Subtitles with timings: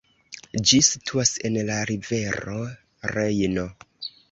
[0.71, 2.57] Ĝi situas en la rivero
[3.15, 3.71] Rejno.